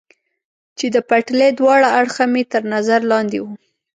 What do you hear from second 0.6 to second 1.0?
چې د